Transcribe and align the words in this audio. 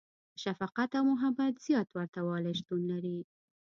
•د 0.35 0.35
شفقت 0.43 0.89
او 0.99 1.03
محبت 1.11 1.53
زیات 1.67 1.87
ورتهوالی 1.93 2.53
شتون 2.59 2.81
لري. 2.91 3.17